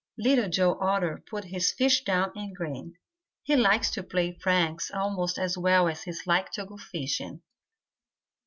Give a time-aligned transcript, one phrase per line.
[0.17, 2.95] Little Joe Otter put his fish down and grinned.
[3.43, 7.43] He likes to play pranks almost as well as he likes to go fishing.